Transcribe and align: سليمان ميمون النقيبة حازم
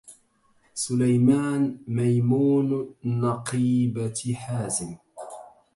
سليمان 0.73 1.77
ميمون 1.87 2.95
النقيبة 3.05 4.33
حازم 4.35 4.95